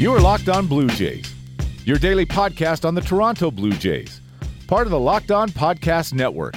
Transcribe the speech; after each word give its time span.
You 0.00 0.14
are 0.14 0.20
Locked 0.22 0.48
On 0.48 0.66
Blue 0.66 0.88
Jays, 0.88 1.30
your 1.84 1.98
daily 1.98 2.24
podcast 2.24 2.86
on 2.86 2.94
the 2.94 3.02
Toronto 3.02 3.50
Blue 3.50 3.72
Jays, 3.72 4.22
part 4.66 4.86
of 4.86 4.92
the 4.92 4.98
Locked 4.98 5.30
On 5.30 5.50
Podcast 5.50 6.14
Network. 6.14 6.54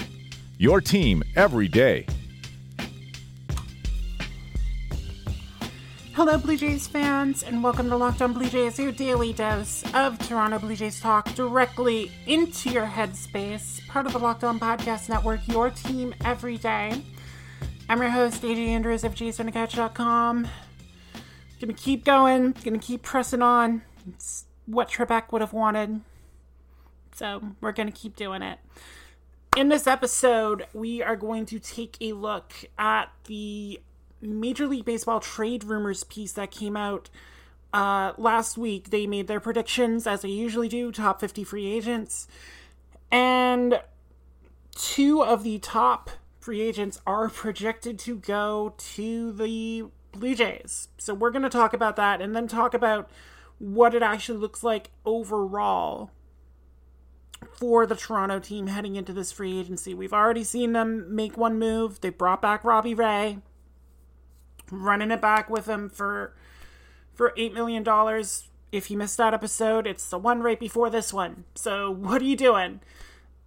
Your 0.59 0.79
team 0.79 1.21
every 1.35 1.67
day. 1.67 2.05
Hello, 6.13 6.37
Blue 6.37 6.55
Jays 6.55 6.87
fans, 6.87 7.43
and 7.43 7.61
welcome 7.61 7.89
to 7.89 7.97
Locked 7.97 8.21
On 8.21 8.31
Blue 8.31 8.47
Jays, 8.47 8.79
your 8.79 8.93
daily 8.93 9.33
dose 9.33 9.83
of 9.93 10.17
Toronto 10.25 10.59
Blue 10.59 10.77
Jays 10.77 11.01
talk 11.01 11.35
directly 11.35 12.13
into 12.25 12.69
your 12.69 12.85
headspace. 12.85 13.85
Part 13.89 14.05
of 14.05 14.13
the 14.13 14.19
Locked 14.19 14.45
On 14.45 14.57
Podcast 14.57 15.09
Network, 15.09 15.45
your 15.49 15.69
team 15.69 16.15
every 16.23 16.57
day. 16.57 17.03
I'm 17.89 17.99
your 17.99 18.09
host, 18.09 18.41
AJ 18.41 18.69
Andrews 18.69 19.03
of 19.03 19.13
JaysOnTheCouch.com. 19.15 20.47
Gonna 21.63 21.73
keep 21.75 22.03
going, 22.03 22.53
gonna 22.65 22.77
keep 22.77 23.03
pressing 23.03 23.41
on. 23.41 23.83
It's 24.05 24.47
what 24.65 24.89
Trebek 24.89 25.31
would 25.31 25.39
have 25.39 25.53
wanted. 25.53 26.01
So 27.15 27.41
we're 27.61 27.71
gonna 27.71 27.89
keep 27.89 28.17
doing 28.17 28.41
it. 28.41 28.59
In 29.55 29.69
this 29.69 29.87
episode, 29.87 30.65
we 30.73 31.01
are 31.01 31.15
going 31.15 31.45
to 31.45 31.59
take 31.59 31.95
a 32.01 32.11
look 32.11 32.51
at 32.77 33.13
the 33.27 33.79
Major 34.21 34.67
League 34.67 34.83
Baseball 34.83 35.21
trade 35.21 35.63
rumors 35.63 36.03
piece 36.03 36.33
that 36.33 36.51
came 36.51 36.75
out 36.75 37.09
uh, 37.71 38.11
last 38.17 38.57
week. 38.57 38.89
They 38.89 39.07
made 39.07 39.27
their 39.27 39.39
predictions, 39.39 40.05
as 40.05 40.23
they 40.23 40.29
usually 40.29 40.67
do, 40.67 40.91
top 40.91 41.21
50 41.21 41.45
free 41.45 41.71
agents. 41.71 42.27
And 43.09 43.79
two 44.75 45.23
of 45.23 45.43
the 45.43 45.59
top 45.59 46.09
free 46.43 46.61
agents 46.61 47.01
are 47.07 47.29
projected 47.29 47.97
to 47.99 48.17
go 48.17 48.73
to 48.77 49.31
the 49.31 49.85
Blue 50.11 50.35
Jays. 50.35 50.89
So 50.97 51.13
we're 51.13 51.31
going 51.31 51.43
to 51.43 51.49
talk 51.49 51.73
about 51.73 51.95
that 51.95 52.21
and 52.21 52.35
then 52.35 52.47
talk 52.47 52.73
about 52.73 53.09
what 53.59 53.95
it 53.95 54.03
actually 54.03 54.39
looks 54.39 54.61
like 54.63 54.91
overall 55.05 56.11
for 57.51 57.85
the 57.85 57.95
Toronto 57.95 58.39
team 58.39 58.67
heading 58.67 58.95
into 58.95 59.13
this 59.13 59.31
free 59.31 59.59
agency. 59.59 59.93
We've 59.93 60.13
already 60.13 60.43
seen 60.43 60.73
them 60.73 61.15
make 61.15 61.37
one 61.37 61.57
move. 61.57 62.01
They 62.01 62.09
brought 62.09 62.41
back 62.41 62.63
Robbie 62.63 62.93
Ray, 62.93 63.39
running 64.69 65.11
it 65.11 65.21
back 65.21 65.49
with 65.49 65.65
him 65.65 65.89
for 65.89 66.35
for 67.13 67.33
8 67.37 67.53
million 67.53 67.83
dollars. 67.83 68.49
If 68.71 68.89
you 68.89 68.97
missed 68.97 69.17
that 69.17 69.35
episode, 69.35 69.85
it's 69.85 70.09
the 70.09 70.17
one 70.17 70.41
right 70.41 70.59
before 70.59 70.89
this 70.89 71.13
one. 71.13 71.43
So, 71.53 71.91
what 71.91 72.21
are 72.21 72.25
you 72.25 72.35
doing? 72.35 72.79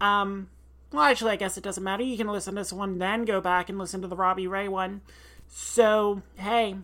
Um 0.00 0.48
well, 0.92 1.03
actually, 1.03 1.33
I 1.33 1.37
guess 1.37 1.56
it 1.56 1.65
doesn't 1.65 1.83
matter. 1.83 2.03
You 2.03 2.17
can 2.17 2.29
listen 2.29 2.55
to 2.55 2.61
this 2.61 2.73
one, 2.73 2.98
then 2.98 3.25
go 3.25 3.41
back 3.41 3.69
and 3.69 3.79
listen 3.79 4.03
to 4.03 4.09
the 4.09 4.17
Robbie 4.17 4.47
Ray 4.47 4.69
one. 4.69 5.01
So, 5.48 6.23
hey, 6.37 6.77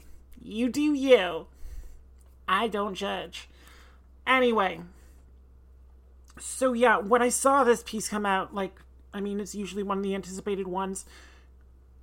you 0.43 0.69
do 0.69 0.93
you. 0.93 1.47
I 2.49 2.69
don't 2.69 2.95
judge. 2.95 3.49
Anyway, 4.27 4.81
so 6.39 6.73
yeah, 6.73 6.99
when 6.99 7.23
I 7.23 7.29
saw 7.29 7.65
this 7.65 7.83
piece 7.85 8.09
come 8.09 8.27
out, 8.27 8.55
like, 8.55 8.81
I 9.15 9.21
mean, 9.21 9.41
it's 9.41 9.55
usually 9.55 9.83
one 9.83 9.99
of 9.99 10.05
the 10.05 10.15
anticipated 10.15 10.67
ones. 10.67 11.05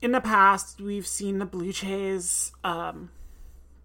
In 0.02 0.11
the 0.11 0.22
past, 0.22 0.80
we've 0.80 1.08
seen 1.08 1.39
the 1.39 1.45
Blue 1.45 1.73
Jays 1.73 2.52
um, 2.64 3.09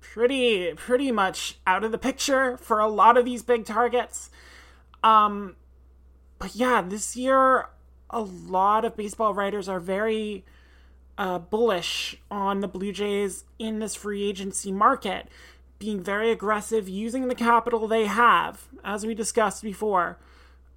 pretty, 0.01 0.73
pretty 0.75 1.11
much 1.11 1.59
out 1.67 1.83
of 1.83 1.91
the 1.91 1.99
picture 1.99 2.57
for 2.57 2.79
a 2.79 2.87
lot 2.89 3.17
of 3.17 3.25
these 3.25 3.43
big 3.43 3.65
targets. 3.65 4.31
Um, 5.03 5.57
but 6.39 6.55
yeah, 6.55 6.83
this 6.83 7.17
year, 7.17 7.69
a 8.15 8.21
lot 8.21 8.85
of 8.85 8.97
baseball 8.97 9.35
writers 9.35 9.69
are 9.69 9.81
very 9.81 10.45
uh, 11.19 11.39
bullish 11.39 12.17
on 12.31 12.61
the 12.61 12.69
Blue 12.69 12.93
Jays 12.93 13.45
in 13.59 13.81
this 13.81 13.95
free 13.95 14.27
agency 14.29 14.73
market, 14.73 15.29
being 15.79 16.03
very 16.03 16.31
aggressive, 16.31 16.89
using 16.89 17.29
the 17.29 17.35
capital 17.35 17.87
they 17.89 18.07
have, 18.07 18.69
as 18.85 19.05
we 19.05 19.15
discussed 19.15 19.63
before. 19.63 20.19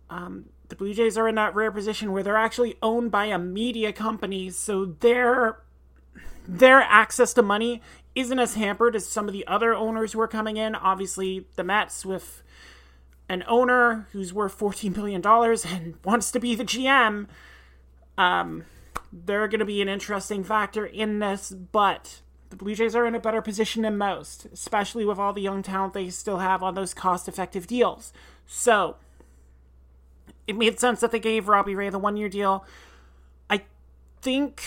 Um, 0.09 0.45
the 0.69 0.75
Blue 0.75 0.93
Jays 0.93 1.17
are 1.17 1.27
in 1.27 1.35
that 1.35 1.55
rare 1.55 1.71
position 1.71 2.11
where 2.11 2.23
they're 2.23 2.35
actually 2.35 2.75
owned 2.81 3.11
by 3.11 3.25
a 3.25 3.37
media 3.37 3.93
company, 3.93 4.49
so 4.49 4.85
their 4.85 5.59
their 6.49 6.79
access 6.79 7.33
to 7.33 7.41
money 7.41 7.81
isn't 8.15 8.39
as 8.39 8.55
hampered 8.55 8.95
as 8.95 9.05
some 9.05 9.27
of 9.27 9.33
the 9.33 9.45
other 9.47 9.73
owners 9.73 10.13
who 10.13 10.21
are 10.21 10.27
coming 10.27 10.57
in. 10.57 10.75
Obviously, 10.75 11.45
the 11.55 11.63
Mets 11.63 12.05
with 12.05 12.41
an 13.29 13.43
owner 13.47 14.07
who's 14.11 14.33
worth 14.33 14.57
$14 14.57 14.95
million 14.95 15.21
and 15.25 15.95
wants 16.03 16.31
to 16.31 16.39
be 16.39 16.55
the 16.55 16.63
GM. 16.63 17.27
Um, 18.17 18.65
they're 19.11 19.47
going 19.47 19.59
to 19.59 19.65
be 19.65 19.81
an 19.81 19.89
interesting 19.89 20.43
factor 20.43 20.85
in 20.85 21.19
this, 21.19 21.51
but 21.51 22.21
the 22.49 22.55
Blue 22.55 22.75
Jays 22.75 22.95
are 22.95 23.05
in 23.05 23.15
a 23.15 23.19
better 23.19 23.41
position 23.41 23.83
than 23.83 23.97
most, 23.97 24.47
especially 24.51 25.05
with 25.05 25.19
all 25.19 25.33
the 25.33 25.41
young 25.41 25.61
talent 25.63 25.93
they 25.93 26.09
still 26.09 26.37
have 26.37 26.63
on 26.63 26.75
those 26.75 26.93
cost 26.93 27.27
effective 27.27 27.67
deals. 27.67 28.13
So, 28.45 28.95
it 30.47 30.55
made 30.55 30.79
sense 30.79 31.01
that 31.01 31.11
they 31.11 31.19
gave 31.19 31.47
Robbie 31.47 31.75
Ray 31.75 31.89
the 31.89 31.99
one 31.99 32.15
year 32.15 32.29
deal. 32.29 32.65
I 33.49 33.63
think 34.21 34.63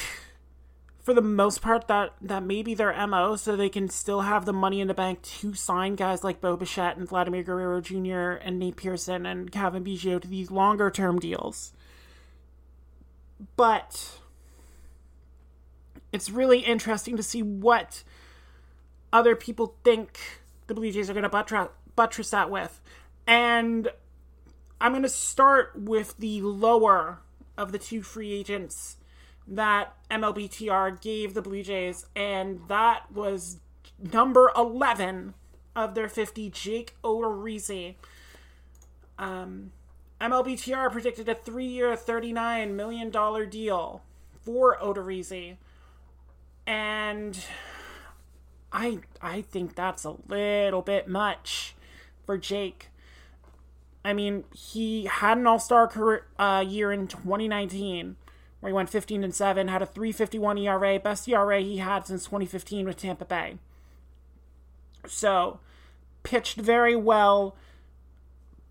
for 1.02 1.14
the 1.14 1.22
most 1.22 1.62
part 1.62 1.88
that 1.88 2.12
that 2.20 2.42
may 2.42 2.62
be 2.62 2.74
their 2.74 2.94
MO 3.06 3.36
so 3.36 3.56
they 3.56 3.68
can 3.68 3.88
still 3.88 4.22
have 4.22 4.44
the 4.44 4.52
money 4.52 4.80
in 4.80 4.88
the 4.88 4.94
bank 4.94 5.22
to 5.22 5.54
sign 5.54 5.94
guys 5.94 6.22
like 6.22 6.40
Bo 6.40 6.56
Bichette 6.56 6.96
and 6.96 7.08
Vladimir 7.08 7.42
Guerrero 7.42 7.80
Jr. 7.80 8.38
and 8.42 8.58
Nate 8.58 8.76
Pearson 8.76 9.24
and 9.24 9.50
Cavan 9.50 9.84
Biggio 9.84 10.20
to 10.20 10.28
these 10.28 10.50
longer 10.50 10.90
term 10.90 11.18
deals. 11.18 11.72
But 13.56 14.18
it's 16.12 16.28
really 16.28 16.60
interesting 16.60 17.16
to 17.16 17.22
see 17.22 17.42
what 17.42 18.02
other 19.12 19.34
people 19.34 19.76
think 19.84 20.18
the 20.66 20.74
Blue 20.74 20.92
Jays 20.92 21.08
are 21.08 21.14
going 21.14 21.22
to 21.22 21.28
buttress, 21.28 21.68
buttress 21.96 22.30
that 22.30 22.50
with. 22.50 22.80
And 23.26 23.88
I'm 24.80 24.92
going 24.92 25.02
to 25.02 25.08
start 25.08 25.72
with 25.74 26.16
the 26.18 26.42
lower 26.42 27.20
of 27.56 27.72
the 27.72 27.78
two 27.78 28.02
free 28.02 28.32
agents 28.32 28.96
that 29.50 29.94
MLBTR 30.10 31.00
gave 31.00 31.34
the 31.34 31.42
Blue 31.42 31.62
Jays, 31.62 32.06
and 32.14 32.60
that 32.68 33.10
was 33.12 33.58
number 34.00 34.52
11 34.56 35.34
of 35.74 35.94
their 35.94 36.08
50, 36.08 36.48
Jake 36.50 36.94
Odorizzi. 37.02 37.96
Um, 39.18 39.72
MLBTR 40.20 40.92
predicted 40.92 41.28
a 41.28 41.34
three 41.34 41.66
year, 41.66 41.94
$39 41.96 42.74
million 42.74 43.10
deal 43.50 44.02
for 44.42 44.78
Odorizzi. 44.78 45.56
And 46.66 47.38
I 48.72 49.00
I 49.20 49.42
think 49.42 49.74
that's 49.74 50.04
a 50.04 50.16
little 50.28 50.82
bit 50.82 51.08
much 51.08 51.74
for 52.24 52.38
Jake. 52.38 52.88
I 54.04 54.12
mean, 54.12 54.44
he 54.54 55.06
had 55.06 55.36
an 55.36 55.46
All-Star 55.46 56.22
uh, 56.38 56.64
year 56.66 56.92
in 56.92 57.06
2019 57.06 58.16
where 58.60 58.70
he 58.70 58.74
went 58.74 58.90
15 58.90 59.24
and 59.24 59.34
7, 59.34 59.68
had 59.68 59.82
a 59.82 59.86
351 59.86 60.58
ERA, 60.58 60.98
best 60.98 61.28
ERA 61.28 61.60
he 61.60 61.78
had 61.78 62.06
since 62.06 62.24
2015 62.24 62.86
with 62.86 62.96
Tampa 62.96 63.24
Bay. 63.24 63.56
So, 65.06 65.60
pitched 66.22 66.58
very 66.58 66.94
well, 66.94 67.56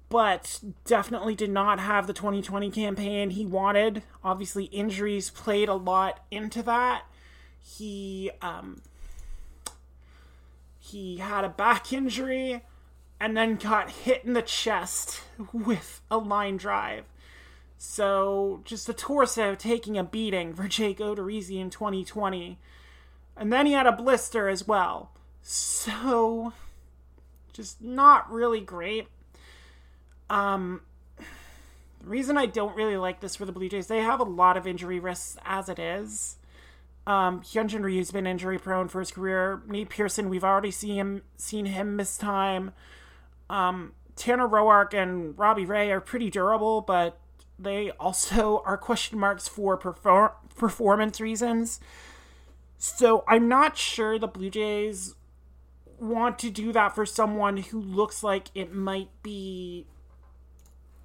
but 0.10 0.60
definitely 0.86 1.36
did 1.36 1.50
not 1.50 1.80
have 1.80 2.08
the 2.08 2.14
2020 2.14 2.72
campaign 2.72 3.32
he 3.32 3.46
wanted. 3.46 4.04
Obviously, 4.24 4.66
injuries 4.66 5.30
played 5.30 5.70
a 5.70 5.74
lot 5.74 6.24
into 6.32 6.64
that. 6.64 7.04
He 7.62 8.32
um 8.42 8.82
he 10.80 11.18
had 11.18 11.44
a 11.44 11.50
back 11.50 11.94
injury 11.94 12.64
and 13.20 13.38
then 13.38 13.56
got 13.56 13.92
hit 13.92 14.24
in 14.24 14.34
the 14.34 14.42
chest 14.42 15.22
with 15.54 16.02
a 16.10 16.18
line 16.18 16.58
drive. 16.58 17.06
So, 17.82 18.60
just 18.66 18.88
the 18.88 18.94
torso 18.94 19.56
taking 19.56 19.98
a 19.98 20.04
beating 20.04 20.54
for 20.54 20.68
Jake 20.68 21.00
Odorizzi 21.00 21.62
in 21.62 21.70
2020. 21.70 22.60
And 23.38 23.54
then 23.54 23.66
he 23.66 23.72
had 23.72 23.88
a 23.88 23.94
blister 23.94 24.50
as 24.50 24.68
well. 24.68 25.12
So, 25.42 26.52
just 27.54 27.82
not 27.82 28.30
really 28.30 28.60
great. 28.60 29.08
Um, 30.30 30.82
the 31.18 32.06
reason 32.06 32.38
I 32.38 32.48
don't 32.48 32.76
really 32.76 32.98
like 32.98 33.22
this 33.22 33.38
for 33.38 33.46
the 33.46 33.54
Blue 33.54 33.70
Jays, 33.70 33.88
they 33.88 34.00
have 34.00 34.20
a 34.20 34.24
lot 34.24 34.58
of 34.58 34.68
injury 34.68 35.00
risks 35.00 35.38
as 35.46 35.70
it 35.70 35.80
is. 35.80 36.36
Um, 37.08 37.40
Hyunjin 37.42 37.82
Ryu's 37.82 38.12
been 38.12 38.28
injury 38.28 38.60
prone 38.60 38.90
for 38.90 39.00
his 39.00 39.12
career. 39.12 39.64
Nate 39.68 39.90
Pearson, 39.90 40.30
we've 40.30 40.44
already 40.44 40.70
seen 40.70 40.96
him 40.96 41.22
seen 41.38 41.66
him 41.66 41.96
miss 41.96 42.18
time. 42.18 42.72
Um, 43.50 43.94
Tanner 44.18 44.50
Roark 44.50 44.94
and 44.94 45.40
Robbie 45.40 45.66
Ray 45.66 45.92
are 45.92 46.02
pretty 46.02 46.30
durable, 46.30 46.82
but 46.82 47.18
they 47.60 47.92
also 47.92 48.64
are 48.66 48.78
question 48.78 49.20
marks 49.20 49.48
for 49.48 49.78
perform- 49.78 50.32
performance 50.56 51.20
reasons. 51.20 51.80
So 52.78 53.24
I'm 53.28 53.48
not 53.48 53.78
sure 53.78 54.18
the 54.18 54.28
Blue 54.28 54.50
Jays 54.50 55.16
want 56.00 56.40
to 56.40 56.50
do 56.50 56.72
that 56.72 56.96
for 56.96 57.06
someone 57.06 57.58
who 57.58 57.82
looks 57.82 58.24
like 58.24 58.50
it 58.56 58.74
might 58.74 59.10
be 59.22 59.86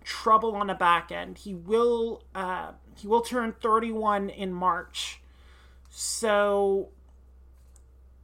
trouble 0.05 0.55
on 0.55 0.69
the 0.69 0.75
back 0.75 1.11
end. 1.11 1.39
He 1.39 1.55
will 1.55 2.23
uh, 2.35 2.73
he 2.97 3.09
will 3.09 3.23
turn 3.23 3.55
31 3.61 4.31
in 4.31 4.53
March. 4.53 5.21
So 5.91 6.91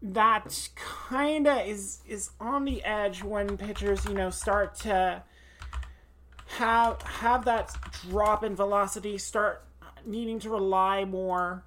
that 0.03 0.69
kind 0.75 1.47
of 1.47 1.67
is 1.67 2.01
is 2.07 2.31
on 2.41 2.65
the 2.65 2.85
edge 2.85 3.25
when 3.25 3.57
pitchers, 3.57 4.05
you 4.05 4.15
know, 4.15 4.31
start 4.31 4.75
to 4.77 5.23
have 6.59 7.01
have 7.03 7.45
that 7.45 7.77
drop 8.09 8.43
in 8.43 8.57
velocity, 8.57 9.19
start 9.19 9.65
needing 10.05 10.39
to 10.41 10.51
rely 10.51 11.05
more 11.05 11.65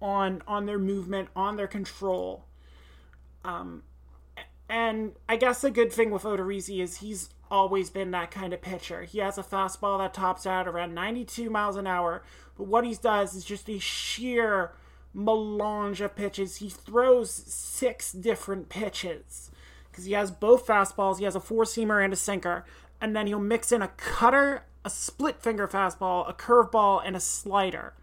on 0.00 0.42
on 0.46 0.66
their 0.66 0.78
movement, 0.78 1.28
on 1.36 1.56
their 1.56 1.68
control. 1.68 2.44
Um, 3.44 3.82
and 4.68 5.12
I 5.28 5.36
guess 5.36 5.60
the 5.60 5.70
good 5.70 5.92
thing 5.92 6.10
with 6.10 6.22
Odorizzi 6.22 6.82
is 6.82 6.98
he's 6.98 7.30
always 7.50 7.90
been 7.90 8.10
that 8.12 8.30
kind 8.30 8.52
of 8.52 8.62
pitcher. 8.62 9.02
He 9.04 9.18
has 9.18 9.36
a 9.38 9.42
fastball 9.42 9.98
that 9.98 10.14
tops 10.14 10.46
out 10.46 10.66
around 10.66 10.94
92 10.94 11.50
miles 11.50 11.76
an 11.76 11.86
hour, 11.86 12.22
but 12.56 12.66
what 12.66 12.84
he 12.84 12.94
does 12.94 13.34
is 13.34 13.44
just 13.44 13.68
a 13.68 13.78
sheer 13.78 14.72
melange 15.12 16.00
of 16.00 16.16
pitches. 16.16 16.56
He 16.56 16.70
throws 16.70 17.30
six 17.30 18.12
different 18.12 18.68
pitches 18.68 19.50
because 19.90 20.06
he 20.06 20.12
has 20.12 20.30
both 20.30 20.66
fastballs, 20.66 21.18
he 21.18 21.24
has 21.24 21.36
a 21.36 21.40
four 21.40 21.64
seamer 21.64 22.02
and 22.02 22.14
a 22.14 22.16
sinker, 22.16 22.64
and 23.02 23.16
then 23.16 23.26
he'll 23.26 23.40
mix 23.40 23.72
in 23.72 23.82
a 23.82 23.88
cutter, 23.88 24.62
a 24.84 24.88
split 24.88 25.42
finger 25.42 25.66
fastball, 25.66 26.30
a 26.30 26.32
curveball, 26.32 27.02
and 27.04 27.16
a 27.16 27.20
slider. 27.20 27.94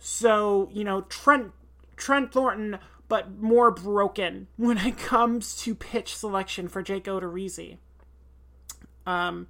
So, 0.00 0.68
you 0.72 0.82
know, 0.82 1.02
Trent 1.02 1.52
Trent 1.96 2.32
Thornton, 2.32 2.80
but 3.08 3.38
more 3.38 3.70
broken 3.70 4.48
when 4.56 4.78
it 4.78 4.98
comes 4.98 5.56
to 5.62 5.76
pitch 5.76 6.16
selection 6.16 6.68
for 6.68 6.82
Jake 6.82 7.04
Odorizzi. 7.04 7.78
Um, 9.06 9.46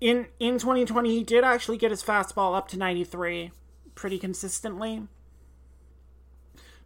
in 0.00 0.28
in 0.38 0.58
2020, 0.60 1.10
he 1.10 1.24
did 1.24 1.42
actually 1.42 1.76
get 1.76 1.90
his 1.90 2.02
fastball 2.02 2.56
up 2.56 2.68
to 2.68 2.78
93 2.78 3.50
pretty 3.96 4.18
consistently. 4.20 5.02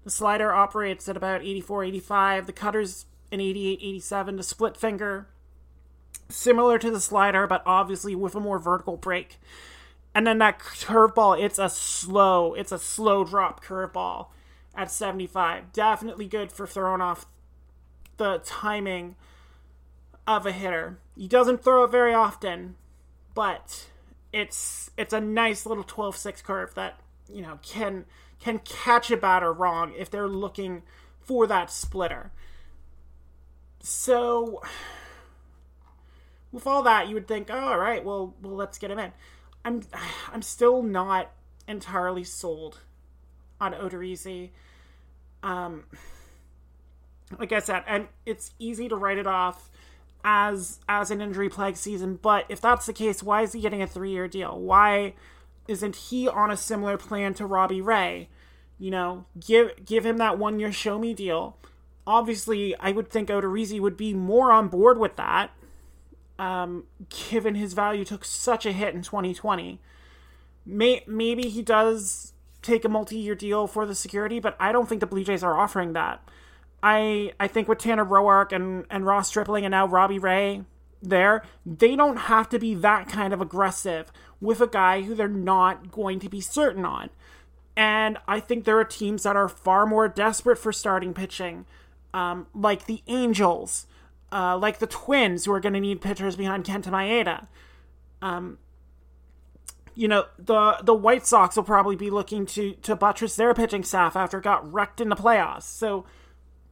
The 0.04 0.10
slider 0.10 0.52
operates 0.52 1.08
at 1.10 1.16
about 1.16 1.42
84, 1.42 1.84
85. 1.84 2.46
The 2.46 2.52
cutter's 2.54 3.04
an 3.30 3.40
88, 3.40 3.78
87. 3.82 4.36
The 4.36 4.42
split 4.42 4.76
finger, 4.78 5.28
similar 6.32 6.78
to 6.78 6.90
the 6.90 7.00
slider, 7.00 7.46
but 7.46 7.62
obviously 7.66 8.14
with 8.14 8.34
a 8.34 8.40
more 8.40 8.58
vertical 8.58 8.96
break. 8.96 9.38
And 10.14 10.26
then 10.26 10.38
that 10.38 10.58
curveball, 10.58 11.42
it's 11.42 11.58
a 11.58 11.68
slow, 11.68 12.54
it's 12.54 12.72
a 12.72 12.78
slow 12.78 13.24
drop 13.24 13.64
curveball 13.64 14.26
at 14.74 14.90
75. 14.90 15.72
Definitely 15.72 16.26
good 16.26 16.52
for 16.52 16.66
throwing 16.66 17.00
off 17.00 17.26
the 18.16 18.40
timing 18.44 19.16
of 20.26 20.46
a 20.46 20.52
hitter. 20.52 20.98
He 21.16 21.28
doesn't 21.28 21.62
throw 21.64 21.84
it 21.84 21.90
very 21.90 22.14
often, 22.14 22.76
but 23.34 23.88
it's 24.32 24.90
it's 24.96 25.12
a 25.12 25.20
nice 25.20 25.66
little 25.66 25.84
12-6 25.84 26.42
curve 26.42 26.74
that, 26.74 27.00
you 27.32 27.42
know, 27.42 27.58
can 27.62 28.04
can 28.38 28.58
catch 28.60 29.10
a 29.10 29.16
batter 29.16 29.52
wrong 29.52 29.92
if 29.96 30.10
they're 30.10 30.28
looking 30.28 30.82
for 31.20 31.46
that 31.46 31.70
splitter. 31.70 32.32
So 33.80 34.62
with 36.52 36.66
all 36.66 36.82
that, 36.82 37.08
you 37.08 37.14
would 37.14 37.26
think, 37.26 37.48
oh, 37.50 37.58
all 37.58 37.78
right, 37.78 38.04
well, 38.04 38.34
well, 38.42 38.54
let's 38.54 38.78
get 38.78 38.90
him 38.90 38.98
in. 38.98 39.12
I'm, 39.64 39.82
I'm 40.32 40.42
still 40.42 40.82
not 40.82 41.30
entirely 41.66 42.24
sold 42.24 42.80
on 43.60 43.72
Odorizzi. 43.72 44.50
Um, 45.42 45.84
like 47.38 47.52
I 47.52 47.60
said, 47.60 47.84
and 47.86 48.08
it's 48.26 48.52
easy 48.58 48.88
to 48.88 48.96
write 48.96 49.18
it 49.18 49.26
off 49.26 49.70
as 50.24 50.78
as 50.88 51.10
an 51.10 51.20
injury 51.20 51.48
plague 51.48 51.76
season. 51.76 52.18
But 52.20 52.46
if 52.48 52.60
that's 52.60 52.86
the 52.86 52.92
case, 52.92 53.22
why 53.22 53.42
is 53.42 53.52
he 53.52 53.60
getting 53.60 53.82
a 53.82 53.86
three 53.86 54.10
year 54.10 54.28
deal? 54.28 54.58
Why 54.58 55.14
isn't 55.68 55.96
he 55.96 56.28
on 56.28 56.50
a 56.50 56.56
similar 56.56 56.98
plan 56.98 57.34
to 57.34 57.46
Robbie 57.46 57.80
Ray? 57.80 58.28
You 58.78 58.90
know, 58.90 59.24
give 59.38 59.84
give 59.84 60.04
him 60.04 60.18
that 60.18 60.38
one 60.38 60.60
year 60.60 60.72
show 60.72 60.98
me 60.98 61.14
deal. 61.14 61.56
Obviously, 62.06 62.76
I 62.76 62.92
would 62.92 63.08
think 63.08 63.28
Odorizzi 63.28 63.80
would 63.80 63.96
be 63.96 64.12
more 64.12 64.50
on 64.50 64.68
board 64.68 64.98
with 64.98 65.16
that, 65.16 65.52
um, 66.42 66.82
given 67.30 67.54
his 67.54 67.72
value 67.72 68.04
took 68.04 68.24
such 68.24 68.66
a 68.66 68.72
hit 68.72 68.96
in 68.96 69.02
2020. 69.02 69.78
May, 70.66 71.04
maybe 71.06 71.48
he 71.48 71.62
does 71.62 72.32
take 72.62 72.84
a 72.84 72.88
multi 72.88 73.16
year 73.16 73.36
deal 73.36 73.68
for 73.68 73.86
the 73.86 73.94
security, 73.94 74.40
but 74.40 74.56
I 74.58 74.72
don't 74.72 74.88
think 74.88 75.00
the 75.00 75.06
Blue 75.06 75.22
Jays 75.22 75.44
are 75.44 75.56
offering 75.56 75.92
that. 75.92 76.20
I 76.82 77.32
I 77.38 77.46
think 77.46 77.68
with 77.68 77.78
Tanner 77.78 78.04
Roark 78.04 78.50
and, 78.50 78.86
and 78.90 79.06
Ross 79.06 79.28
Stripling 79.28 79.64
and 79.64 79.70
now 79.70 79.86
Robbie 79.86 80.18
Ray 80.18 80.64
there, 81.00 81.44
they 81.64 81.94
don't 81.94 82.16
have 82.16 82.48
to 82.48 82.58
be 82.58 82.74
that 82.74 83.08
kind 83.08 83.32
of 83.32 83.40
aggressive 83.40 84.10
with 84.40 84.60
a 84.60 84.66
guy 84.66 85.02
who 85.02 85.14
they're 85.14 85.28
not 85.28 85.92
going 85.92 86.18
to 86.20 86.28
be 86.28 86.40
certain 86.40 86.84
on. 86.84 87.10
And 87.76 88.18
I 88.26 88.40
think 88.40 88.64
there 88.64 88.78
are 88.80 88.84
teams 88.84 89.22
that 89.22 89.36
are 89.36 89.48
far 89.48 89.86
more 89.86 90.08
desperate 90.08 90.58
for 90.58 90.72
starting 90.72 91.14
pitching, 91.14 91.66
um, 92.12 92.48
like 92.52 92.86
the 92.86 93.02
Angels, 93.06 93.86
uh, 94.32 94.56
like 94.58 94.78
the 94.78 94.86
Twins, 94.86 95.44
who 95.44 95.52
are 95.52 95.60
going 95.60 95.74
to 95.74 95.80
need 95.80 96.00
pitchers 96.00 96.36
behind 96.36 96.64
Kenta 96.64 96.88
Maeda. 96.88 97.46
Um, 98.20 98.58
you 99.94 100.08
know, 100.08 100.26
the 100.38 100.78
the 100.82 100.94
White 100.94 101.26
Sox 101.26 101.56
will 101.56 101.64
probably 101.64 101.96
be 101.96 102.10
looking 102.10 102.46
to 102.46 102.72
to 102.82 102.96
buttress 102.96 103.36
their 103.36 103.52
pitching 103.54 103.84
staff 103.84 104.16
after 104.16 104.38
it 104.38 104.44
got 104.44 104.72
wrecked 104.72 105.00
in 105.00 105.08
the 105.08 105.16
playoffs. 105.16 105.64
So 105.64 106.06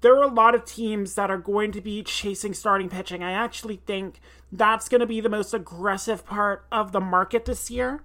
there 0.00 0.16
are 0.16 0.22
a 0.22 0.32
lot 0.32 0.54
of 0.54 0.64
teams 0.64 1.14
that 1.14 1.30
are 1.30 1.38
going 1.38 1.72
to 1.72 1.80
be 1.80 2.02
chasing 2.02 2.54
starting 2.54 2.88
pitching. 2.88 3.22
I 3.22 3.32
actually 3.32 3.76
think 3.86 4.20
that's 4.50 4.88
going 4.88 5.00
to 5.00 5.06
be 5.06 5.20
the 5.20 5.28
most 5.28 5.52
aggressive 5.52 6.24
part 6.24 6.64
of 6.72 6.92
the 6.92 7.00
market 7.00 7.44
this 7.44 7.70
year. 7.70 8.02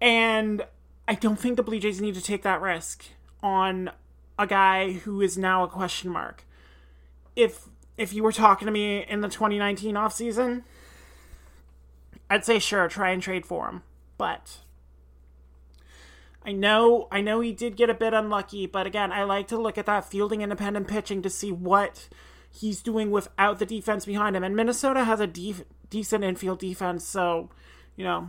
And 0.00 0.64
I 1.06 1.14
don't 1.14 1.38
think 1.38 1.56
the 1.56 1.62
Blue 1.62 1.78
Jays 1.78 2.00
need 2.00 2.14
to 2.14 2.22
take 2.22 2.42
that 2.42 2.60
risk 2.60 3.04
on 3.42 3.90
a 4.38 4.46
guy 4.46 4.92
who 4.92 5.20
is 5.20 5.36
now 5.36 5.64
a 5.64 5.68
question 5.68 6.10
mark. 6.10 6.44
If 7.34 7.68
if 7.96 8.12
you 8.12 8.22
were 8.22 8.32
talking 8.32 8.66
to 8.66 8.72
me 8.72 9.04
in 9.08 9.20
the 9.20 9.28
2019 9.28 9.94
offseason, 9.94 10.62
I'd 12.28 12.44
say 12.44 12.58
sure, 12.58 12.88
try 12.88 13.10
and 13.10 13.22
trade 13.22 13.46
for 13.46 13.68
him. 13.68 13.82
But 14.18 14.58
I 16.44 16.52
know 16.52 17.08
I 17.10 17.20
know 17.20 17.40
he 17.40 17.52
did 17.52 17.76
get 17.76 17.90
a 17.90 17.94
bit 17.94 18.14
unlucky, 18.14 18.66
but 18.66 18.86
again, 18.86 19.12
I 19.12 19.24
like 19.24 19.48
to 19.48 19.58
look 19.58 19.78
at 19.78 19.86
that 19.86 20.04
fielding 20.04 20.42
independent 20.42 20.88
pitching 20.88 21.22
to 21.22 21.30
see 21.30 21.52
what 21.52 22.08
he's 22.50 22.82
doing 22.82 23.10
without 23.10 23.58
the 23.58 23.66
defense 23.66 24.04
behind 24.04 24.36
him. 24.36 24.44
And 24.44 24.56
Minnesota 24.56 25.04
has 25.04 25.20
a 25.20 25.26
def- 25.26 25.64
decent 25.90 26.24
infield 26.24 26.58
defense, 26.58 27.04
so 27.04 27.50
you 27.96 28.04
know, 28.04 28.28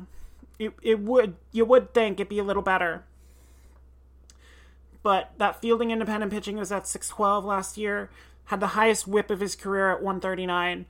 it, 0.59 0.73
it 0.81 0.99
would 0.99 1.35
you 1.51 1.65
would 1.65 1.93
think 1.93 2.19
it'd 2.19 2.29
be 2.29 2.39
a 2.39 2.43
little 2.43 2.63
better. 2.63 3.03
But 5.03 5.31
that 5.37 5.61
fielding 5.61 5.91
independent 5.91 6.33
pitching 6.33 6.57
was 6.57 6.71
at 6.71 6.87
612 6.87 7.45
last 7.45 7.77
year, 7.77 8.09
had 8.47 8.59
the 8.59 8.67
highest 8.67 9.07
whip 9.07 9.29
of 9.29 9.39
his 9.39 9.55
career 9.55 9.91
at 9.91 10.01
139. 10.01 10.85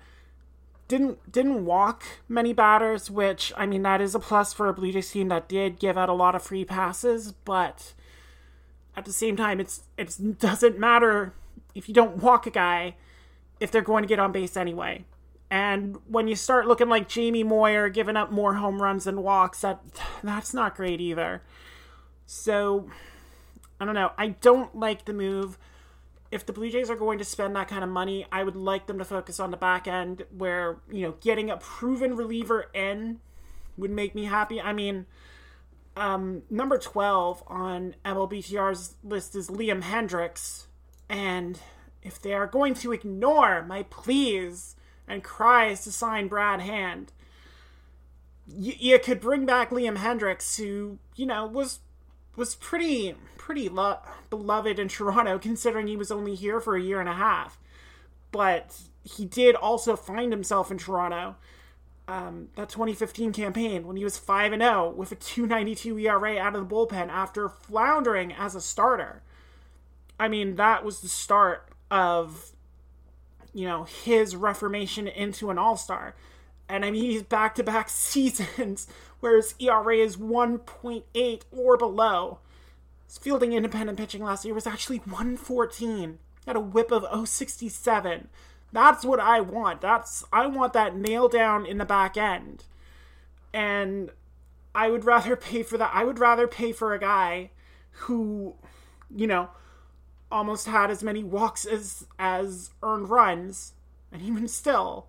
Didn't 0.88 1.32
didn't 1.32 1.66
walk 1.66 2.04
many 2.30 2.54
batters, 2.54 3.12
which 3.12 3.52
I 3.58 3.66
mean 3.66 3.84
that 3.84 4.00
is 4.00 4.16
a 4.16 4.20
plus 4.20 4.54
for 4.54 4.70
a 4.70 4.74
Blue 4.74 4.92
Jays 4.92 5.12
team 5.12 5.28
that 5.28 5.50
did 5.50 5.80
give 5.80 5.98
out 5.98 6.08
a 6.08 6.14
lot 6.14 6.36
of 6.36 6.44
free 6.44 6.64
passes, 6.64 7.32
but 7.32 7.94
at 8.96 9.06
the 9.06 9.12
same 9.12 9.36
time 9.36 9.60
it's 9.60 9.84
it 9.98 10.40
doesn't 10.40 10.80
matter 10.80 11.34
if 11.76 11.90
you 11.90 11.94
don't 11.94 12.18
walk 12.18 12.48
a 12.48 12.52
guy 12.52 12.96
if 13.60 13.72
they're 13.72 13.82
going 13.82 14.04
to 14.04 14.08
get 14.08 14.20
on 14.20 14.32
base 14.32 14.56
anyway. 14.56 15.04
And 15.50 15.98
when 16.08 16.28
you 16.28 16.36
start 16.36 16.68
looking 16.68 16.90
like 16.90 17.10
Jamie 17.10 17.44
Moyer 17.44 17.90
giving 17.90 18.18
up 18.18 18.32
more 18.32 18.56
home 18.56 18.82
runs 18.82 19.06
than 19.06 19.24
walks, 19.24 19.62
that 19.62 19.82
that's 20.24 20.54
not 20.54 20.76
great 20.76 21.02
either. 21.02 21.42
So 22.26 22.90
I 23.80 23.86
don't 23.86 23.96
know. 23.96 24.12
I 24.18 24.30
don't 24.30 24.76
like 24.76 25.06
the 25.06 25.14
move. 25.14 25.58
If 26.32 26.46
the 26.46 26.54
Blue 26.54 26.70
Jays 26.70 26.90
are 26.90 26.96
going 26.96 27.20
to 27.20 27.26
spend 27.26 27.56
that 27.56 27.68
kind 27.68 27.84
of 27.84 27.90
money, 27.90 28.26
I 28.32 28.44
would 28.44 28.56
like 28.56 28.88
them 28.88 28.98
to 28.98 29.06
focus 29.06 29.40
on 29.40 29.52
the 29.52 29.58
back 29.58 29.88
end 29.88 30.26
where, 30.36 30.78
you 30.92 31.04
know, 31.04 31.16
getting 31.22 31.50
a 31.50 31.58
proven 31.58 32.16
reliever 32.16 32.70
in 32.74 33.20
would 33.78 33.92
make 33.92 34.14
me 34.14 34.26
happy. 34.26 34.60
I 34.60 34.74
mean, 34.74 35.06
um, 35.96 36.44
number 36.50 36.78
12 36.78 37.44
on 37.48 37.96
MLBTR's 38.04 38.96
list 39.04 39.36
is 39.36 39.50
Liam 39.50 39.84
Hendriks. 39.84 40.66
And 41.10 41.60
if 42.04 42.22
they 42.22 42.34
are 42.34 42.48
going 42.48 42.74
to 42.76 42.92
ignore 42.92 43.64
my 43.64 43.84
pleas 43.84 44.76
and 45.08 45.24
cries 45.24 45.84
to 45.84 45.92
sign 45.92 46.28
Brad 46.28 46.62
Hand. 46.62 47.14
You, 48.48 48.74
you 48.78 49.00
could 49.00 49.22
bring 49.22 49.46
back 49.46 49.70
Liam 49.70 49.98
Hendriks, 49.98 50.58
who 50.58 51.00
you 51.16 51.26
know 51.26 51.46
was 51.46 51.80
was 52.38 52.56
pretty 52.56 53.16
pretty 53.38 53.68
lo- 53.68 54.00
beloved 54.30 54.80
in 54.80 54.88
Toronto, 54.88 55.38
considering 55.40 55.88
he 55.88 55.98
was 55.98 56.12
only 56.12 56.36
here 56.36 56.60
for 56.60 56.76
a 56.76 56.82
year 56.82 57.00
and 57.00 57.10
a 57.10 57.14
half. 57.14 57.60
But 58.32 58.80
he 59.04 59.26
did 59.26 59.56
also 59.56 59.96
find 59.96 60.32
himself 60.32 60.72
in 60.72 60.78
Toronto. 60.78 61.36
Um, 62.10 62.48
that 62.56 62.70
2015 62.70 63.34
campaign 63.34 63.86
when 63.86 63.98
he 63.98 64.06
was 64.06 64.18
5 64.18 64.54
and 64.54 64.62
0 64.62 64.94
with 64.96 65.12
a 65.12 65.16
292 65.16 66.00
ERA 66.00 66.38
out 66.38 66.56
of 66.56 66.70
the 66.70 66.74
bullpen 66.74 67.10
after 67.10 67.50
floundering 67.50 68.32
as 68.32 68.56
a 68.56 68.62
starter. 68.62 69.24
I 70.18 70.30
mean, 70.30 70.56
that 70.56 70.86
was 70.86 71.02
the 71.02 71.10
start 71.10 71.68
of 71.92 72.54
you 73.58 73.66
know, 73.66 73.86
his 73.86 74.36
reformation 74.36 75.08
into 75.08 75.50
an 75.50 75.58
all 75.58 75.76
star. 75.76 76.14
And 76.70 76.86
I 76.86 76.92
mean, 76.92 77.02
he's 77.02 77.24
back 77.24 77.56
to 77.56 77.64
back 77.64 77.90
seasons 77.90 78.88
where 79.20 79.36
his 79.36 79.56
ERA 79.60 79.98
is 79.98 80.18
1.8 80.18 81.42
or 81.52 81.78
below. 81.78 82.40
His 83.06 83.18
fielding 83.18 83.54
independent 83.54 83.98
pitching 83.98 84.24
last 84.24 84.46
year 84.46 84.54
was 84.54 84.68
actually 84.68 84.98
114. 85.00 86.20
He 86.46 86.50
had 86.50 86.56
a 86.56 86.60
whip 86.60 86.92
of 86.92 87.28
067. 87.28 88.28
That's 88.72 89.06
what 89.06 89.20
I 89.20 89.42
want. 89.42 89.82
That's 89.82 90.26
I 90.32 90.48
want 90.48 90.74
that 90.74 90.96
nail 90.96 91.30
down 91.30 91.66
in 91.66 91.78
the 91.78 91.86
back 91.86 92.18
end. 92.18 92.66
And 93.54 94.12
I 94.76 94.90
would 94.90 95.06
rather 95.06 95.36
pay 95.36 95.64
for 95.64 95.78
that. 95.78 95.92
I 95.94 96.04
would 96.04 96.20
rather 96.20 96.48
pay 96.48 96.72
for 96.72 96.94
a 96.94 97.00
guy 97.00 97.52
who, 97.92 98.56
you 99.10 99.26
know, 99.26 99.50
almost 100.32 100.68
had 100.68 100.92
as 100.92 101.02
many 101.02 101.24
walks 101.24 101.66
as 101.66 102.06
as 102.20 102.72
earned 102.84 103.10
runs, 103.10 103.74
and 104.12 104.22
even 104.22 104.48
still, 104.48 105.08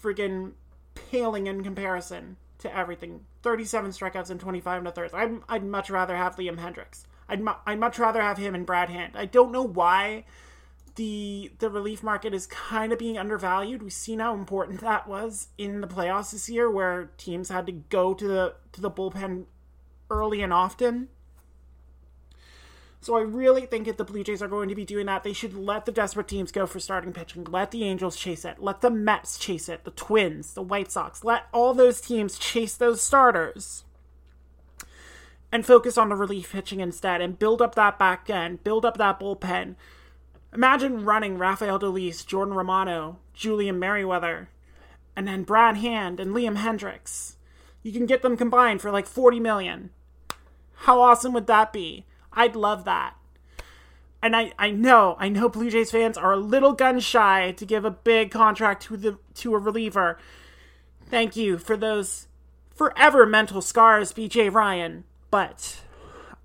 freaking 0.00 0.52
paling 0.94 1.46
in 1.46 1.62
comparison 1.62 2.36
to 2.58 2.74
everything. 2.74 3.26
37 3.44 3.90
strikeouts 3.90 4.30
and 4.30 4.40
25 4.40 4.78
and 4.78 4.88
a 4.88 4.90
third. 4.90 5.10
I'd, 5.12 5.38
I'd 5.48 5.64
much 5.64 5.90
rather 5.90 6.16
have 6.16 6.36
Liam 6.36 6.58
Hendriks. 6.58 7.04
I'd, 7.28 7.42
mu- 7.42 7.52
I'd 7.66 7.78
much 7.78 7.98
rather 7.98 8.20
have 8.20 8.38
him 8.38 8.54
and 8.54 8.66
Brad 8.66 8.88
Hand. 8.88 9.12
I 9.14 9.26
don't 9.26 9.52
know 9.52 9.62
why 9.62 10.24
the 10.96 11.52
the 11.58 11.68
relief 11.70 12.02
market 12.02 12.32
is 12.32 12.46
kind 12.46 12.92
of 12.92 12.98
being 12.98 13.18
undervalued. 13.18 13.82
We've 13.82 13.92
seen 13.92 14.20
how 14.20 14.34
important 14.34 14.80
that 14.80 15.08
was 15.08 15.48
in 15.58 15.80
the 15.80 15.88
playoffs 15.88 16.30
this 16.30 16.48
year, 16.48 16.70
where 16.70 17.10
teams 17.18 17.48
had 17.48 17.66
to 17.66 17.72
go 17.72 18.14
to 18.14 18.26
the 18.26 18.54
to 18.72 18.80
the 18.80 18.90
bullpen 18.90 19.44
early 20.10 20.40
and 20.40 20.52
often. 20.52 21.08
So 23.04 23.18
I 23.18 23.20
really 23.20 23.66
think 23.66 23.86
if 23.86 23.98
the 23.98 24.04
Blue 24.04 24.24
Jays 24.24 24.40
are 24.40 24.48
going 24.48 24.70
to 24.70 24.74
be 24.74 24.86
doing 24.86 25.04
that, 25.04 25.24
they 25.24 25.34
should 25.34 25.52
let 25.54 25.84
the 25.84 25.92
desperate 25.92 26.26
teams 26.26 26.50
go 26.50 26.66
for 26.66 26.80
starting 26.80 27.12
pitching. 27.12 27.44
Let 27.44 27.70
the 27.70 27.84
Angels 27.84 28.16
chase 28.16 28.46
it. 28.46 28.62
Let 28.62 28.80
the 28.80 28.88
Mets 28.88 29.36
chase 29.36 29.68
it. 29.68 29.84
The 29.84 29.90
Twins, 29.90 30.54
the 30.54 30.62
White 30.62 30.90
Sox. 30.90 31.22
Let 31.22 31.44
all 31.52 31.74
those 31.74 32.00
teams 32.00 32.38
chase 32.38 32.74
those 32.74 33.02
starters. 33.02 33.84
And 35.52 35.66
focus 35.66 35.98
on 35.98 36.08
the 36.08 36.16
relief 36.16 36.50
pitching 36.52 36.80
instead 36.80 37.20
and 37.20 37.38
build 37.38 37.60
up 37.60 37.74
that 37.74 37.98
back 37.98 38.30
end, 38.30 38.64
build 38.64 38.86
up 38.86 38.96
that 38.96 39.20
bullpen. 39.20 39.74
Imagine 40.54 41.04
running 41.04 41.36
Rafael 41.36 41.78
Dolis, 41.78 42.26
Jordan 42.26 42.54
Romano, 42.54 43.18
Julian 43.34 43.78
Merryweather, 43.78 44.48
and 45.14 45.28
then 45.28 45.42
Brad 45.42 45.76
Hand 45.76 46.20
and 46.20 46.30
Liam 46.30 46.56
Hendriks. 46.56 47.34
You 47.82 47.92
can 47.92 48.06
get 48.06 48.22
them 48.22 48.38
combined 48.38 48.80
for 48.80 48.90
like 48.90 49.06
40 49.06 49.40
million. 49.40 49.90
How 50.72 51.02
awesome 51.02 51.34
would 51.34 51.48
that 51.48 51.70
be? 51.70 52.06
I'd 52.34 52.56
love 52.56 52.84
that. 52.84 53.14
And 54.22 54.34
I, 54.34 54.52
I 54.58 54.70
know, 54.70 55.16
I 55.18 55.28
know 55.28 55.48
Blue 55.50 55.70
Jays 55.70 55.90
fans 55.90 56.16
are 56.16 56.32
a 56.32 56.38
little 56.38 56.72
gun 56.72 56.98
shy 56.98 57.52
to 57.52 57.66
give 57.66 57.84
a 57.84 57.90
big 57.90 58.30
contract 58.30 58.82
to 58.84 58.96
the 58.96 59.18
to 59.34 59.54
a 59.54 59.58
reliever. 59.58 60.18
Thank 61.10 61.36
you 61.36 61.58
for 61.58 61.76
those 61.76 62.26
forever 62.74 63.26
mental 63.26 63.60
scars, 63.60 64.14
BJ 64.14 64.52
Ryan. 64.52 65.04
But 65.30 65.82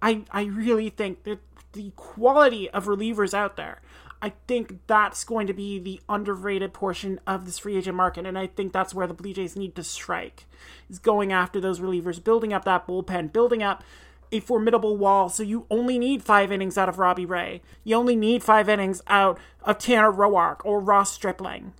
I 0.01 0.23
I 0.31 0.43
really 0.43 0.89
think 0.89 1.23
that 1.23 1.39
the 1.71 1.91
quality 1.95 2.69
of 2.71 2.85
relievers 2.85 3.33
out 3.33 3.55
there, 3.55 3.79
I 4.21 4.33
think 4.47 4.79
that's 4.87 5.23
going 5.23 5.47
to 5.47 5.53
be 5.53 5.79
the 5.79 6.01
underrated 6.09 6.73
portion 6.73 7.21
of 7.25 7.45
this 7.45 7.59
free 7.59 7.77
agent 7.77 7.95
market, 7.95 8.25
and 8.25 8.37
I 8.37 8.47
think 8.47 8.73
that's 8.73 8.93
where 8.93 9.07
the 9.07 9.13
Blue 9.13 9.31
Jays 9.31 9.55
need 9.55 9.75
to 9.75 9.83
strike. 9.83 10.45
Is 10.89 10.99
going 10.99 11.31
after 11.31 11.61
those 11.61 11.79
relievers, 11.79 12.21
building 12.21 12.51
up 12.51 12.65
that 12.65 12.85
bullpen, 12.85 13.31
building 13.31 13.63
up 13.63 13.83
a 14.31 14.39
formidable 14.39 14.95
wall, 14.97 15.29
so 15.29 15.43
you 15.43 15.65
only 15.69 15.97
need 15.97 16.23
five 16.23 16.51
innings 16.51 16.77
out 16.77 16.89
of 16.89 16.99
Robbie 16.99 17.25
Ray. 17.25 17.61
You 17.83 17.95
only 17.95 18.15
need 18.15 18.43
five 18.43 18.69
innings 18.69 19.01
out 19.07 19.39
of 19.63 19.79
Tanner 19.79 20.11
Roark 20.11 20.57
or 20.63 20.79
Ross 20.79 21.11
Stripling. 21.11 21.73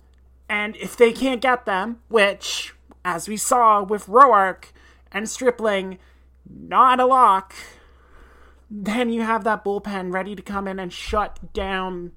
And 0.48 0.76
if 0.76 0.96
they 0.96 1.12
can't 1.12 1.40
get 1.40 1.64
them, 1.64 2.00
which, 2.08 2.74
as 3.04 3.28
we 3.28 3.36
saw 3.36 3.82
with 3.82 4.06
Roark 4.06 4.72
and 5.12 5.28
Stripling, 5.28 5.98
not 6.48 6.98
a 6.98 7.06
lock, 7.06 7.54
then 8.68 9.10
you 9.10 9.22
have 9.22 9.44
that 9.44 9.64
bullpen 9.64 10.12
ready 10.12 10.34
to 10.34 10.42
come 10.42 10.66
in 10.66 10.78
and 10.78 10.92
shut 10.92 11.52
down 11.52 12.12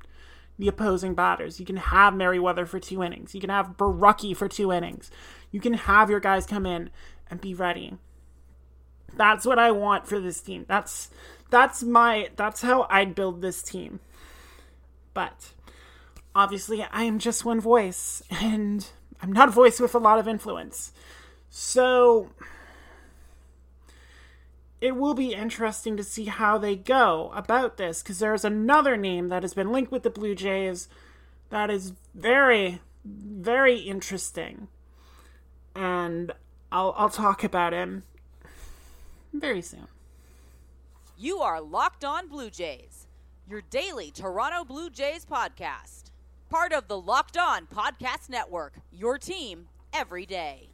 the 0.57 0.67
opposing 0.67 1.13
batters. 1.13 1.59
You 1.59 1.65
can 1.65 1.77
have 1.77 2.15
Merryweather 2.15 2.65
for 2.65 2.79
two 2.79 3.03
innings. 3.03 3.33
You 3.33 3.41
can 3.41 3.49
have 3.49 3.77
Borucki 3.77 4.35
for 4.35 4.47
two 4.47 4.71
innings. 4.71 5.09
You 5.51 5.59
can 5.59 5.73
have 5.73 6.09
your 6.09 6.19
guys 6.19 6.45
come 6.45 6.65
in 6.65 6.89
and 7.29 7.41
be 7.41 7.53
ready. 7.53 7.97
That's 9.15 9.45
what 9.45 9.59
I 9.59 9.71
want 9.71 10.07
for 10.07 10.19
this 10.19 10.41
team. 10.41 10.65
That's 10.67 11.09
that's 11.49 11.83
my 11.83 12.29
that's 12.35 12.61
how 12.61 12.87
I'd 12.89 13.15
build 13.15 13.41
this 13.41 13.61
team. 13.61 13.99
But 15.13 15.51
obviously 16.35 16.83
I 16.83 17.03
am 17.03 17.19
just 17.19 17.45
one 17.45 17.59
voice 17.59 18.23
and 18.31 18.87
I'm 19.21 19.31
not 19.31 19.49
a 19.49 19.51
voice 19.51 19.79
with 19.79 19.93
a 19.93 19.99
lot 19.99 20.19
of 20.19 20.27
influence. 20.27 20.91
So 21.49 22.29
it 24.81 24.95
will 24.95 25.13
be 25.13 25.33
interesting 25.33 25.95
to 25.95 26.03
see 26.03 26.25
how 26.25 26.57
they 26.57 26.75
go 26.75 27.31
about 27.33 27.77
this 27.77 28.01
because 28.01 28.19
there's 28.19 28.43
another 28.43 28.97
name 28.97 29.29
that 29.29 29.43
has 29.43 29.53
been 29.53 29.71
linked 29.71 29.91
with 29.91 30.03
the 30.03 30.09
Blue 30.09 30.35
Jays 30.35 30.89
that 31.51 31.69
is 31.69 31.93
very, 32.15 32.81
very 33.05 33.77
interesting. 33.77 34.67
And 35.75 36.33
I'll, 36.71 36.93
I'll 36.97 37.09
talk 37.09 37.43
about 37.43 37.71
him 37.71 38.03
very 39.33 39.61
soon. 39.61 39.87
You 41.17 41.39
are 41.39 41.61
Locked 41.61 42.03
On 42.03 42.27
Blue 42.27 42.49
Jays, 42.49 43.07
your 43.47 43.61
daily 43.69 44.11
Toronto 44.11 44.63
Blue 44.63 44.89
Jays 44.89 45.25
podcast. 45.25 46.11
Part 46.49 46.73
of 46.73 46.87
the 46.87 46.99
Locked 46.99 47.37
On 47.37 47.65
Podcast 47.65 48.29
Network, 48.29 48.73
your 48.91 49.17
team 49.17 49.67
every 49.91 50.25
day. 50.25 50.69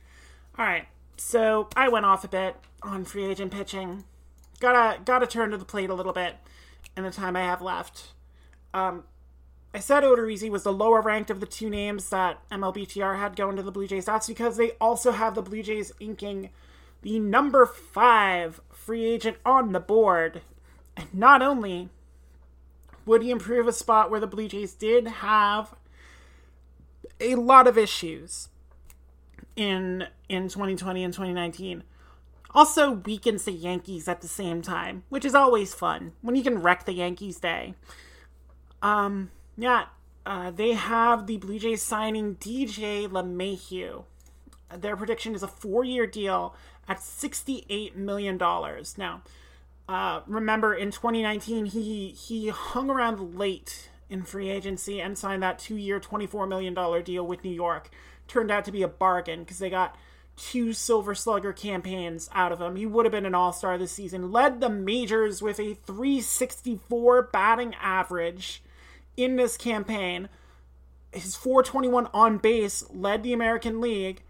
All 0.58 0.66
right. 0.66 0.88
So 1.18 1.68
I 1.76 1.90
went 1.90 2.06
off 2.06 2.24
a 2.24 2.30
bit 2.30 2.56
on 2.82 3.04
free 3.06 3.26
agent 3.26 3.52
pitching. 3.52 4.06
Gotta 4.60 5.00
gotta 5.04 5.28
turn 5.28 5.52
to 5.52 5.58
the 5.58 5.66
plate 5.66 5.90
a 5.90 5.94
little 5.94 6.14
bit 6.14 6.36
in 6.96 7.04
the 7.04 7.12
time 7.12 7.36
I 7.36 7.42
have 7.42 7.62
left. 7.62 8.14
Um, 8.74 9.04
I 9.74 9.80
said 9.80 10.04
Odorizzi 10.04 10.50
was 10.50 10.64
the 10.64 10.74
lower 10.74 11.02
ranked 11.02 11.30
of 11.30 11.40
the 11.40 11.46
two 11.46 11.70
names 11.70 12.10
that 12.10 12.40
MLBTR 12.50 13.20
had 13.20 13.36
going 13.36 13.56
to 13.56 13.64
the 13.64 13.72
Blue 13.72 13.88
Jays. 13.88 14.06
That's 14.06 14.28
because 14.28 14.58
they 14.58 14.72
also 14.82 15.12
have 15.12 15.36
the 15.36 15.42
Blue 15.42 15.62
Jays 15.62 15.92
inking 16.00 16.50
the 17.02 17.20
number 17.20 17.66
five 17.66 18.62
free 18.72 19.06
agent 19.06 19.38
on 19.46 19.72
the 19.72 19.80
board. 19.80 20.42
And 20.98 21.14
not 21.14 21.42
only 21.42 21.90
would 23.06 23.22
he 23.22 23.32
improve 23.32 23.68
a 23.68 23.74
spot 23.74 24.12
where 24.12 24.20
the 24.20 24.28
Blue 24.28 24.48
Jays 24.48 24.74
did 24.74 25.08
have 25.08 25.76
a 27.20 27.36
lot 27.36 27.68
of 27.68 27.78
issues 27.78 28.50
in 29.56 30.08
in 30.30 30.48
2020 30.48 31.04
and 31.04 31.14
2019 31.14 31.84
also 32.52 32.92
weakens 32.92 33.44
the 33.44 33.52
Yankees 33.52 34.08
at 34.08 34.22
the 34.22 34.28
same 34.28 34.62
time, 34.62 35.04
which 35.10 35.26
is 35.26 35.36
always 35.36 35.74
fun 35.74 36.14
when 36.22 36.36
you 36.36 36.44
can 36.44 36.62
wreck 36.62 36.86
the 36.86 36.94
Yankees' 36.94 37.40
day. 37.40 37.76
Um, 38.82 39.32
yeah, 39.58 39.86
uh, 40.26 40.52
they 40.52 40.74
have 40.74 41.28
the 41.28 41.38
Blue 41.38 41.60
Jays 41.60 41.84
signing 41.84 42.36
DJ 42.36 43.08
LeMahieu. 43.08 44.04
Their 44.76 44.96
prediction 44.96 45.36
is 45.36 45.44
a 45.44 45.48
four-year 45.48 46.08
deal 46.08 46.56
at 46.88 46.98
$68 46.98 47.96
million. 47.96 48.38
Now, 48.38 49.22
uh, 49.88 50.22
remember 50.28 50.74
in 50.74 50.92
2019 50.92 51.66
he 51.66 52.10
he 52.10 52.50
hung 52.50 52.92
around 52.92 53.38
late 53.38 53.90
in 54.10 54.24
free 54.24 54.50
agency 54.50 55.02
and 55.02 55.18
signed 55.18 55.42
that 55.44 55.60
two-year, 55.60 56.00
$24 56.00 56.48
million 56.48 57.04
deal 57.04 57.26
with 57.26 57.44
New 57.44 57.54
York. 57.54 57.90
Turned 58.28 58.52
out 58.52 58.66
to 58.66 58.72
be 58.72 58.84
a 58.84 58.88
bargain 58.88 59.40
because 59.40 59.60
they 59.60 59.70
got 59.70 59.96
two 60.40 60.74
Silver 60.74 61.14
Slugger 61.14 61.54
campaigns 61.54 62.30
out 62.34 62.52
of 62.52 62.62
him. 62.62 62.76
He 62.76 62.86
would 62.86 63.06
have 63.06 63.12
been 63.12 63.26
an 63.26 63.36
All 63.36 63.52
Star 63.52 63.78
this 63.78 63.92
season. 63.92 64.32
Led 64.32 64.62
the 64.62 64.70
majors 64.70 65.42
with 65.42 65.60
a 65.60 65.74
364 65.74 67.24
batting 67.24 67.76
average 67.82 68.64
in 69.18 69.36
this 69.36 69.58
campaign. 69.58 70.30
His 71.12 71.36
421 71.36 72.08
on 72.14 72.38
base 72.38 72.84
led 72.90 73.24
the 73.24 73.34
American 73.34 73.82
League, 73.82 74.22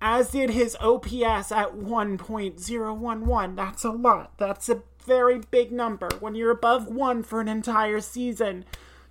as 0.00 0.30
did 0.30 0.50
his 0.50 0.76
OPS 0.80 1.52
at 1.52 1.74
1.011. 1.76 3.56
That's 3.56 3.84
a 3.84 3.90
lot. 3.90 4.32
That's 4.38 4.68
a 4.68 4.82
very 5.04 5.40
big 5.50 5.72
number. 5.72 6.08
When 6.20 6.34
you're 6.34 6.50
above 6.50 6.86
one 6.86 7.22
for 7.22 7.40
an 7.40 7.48
entire 7.48 8.00
season, 8.00 8.64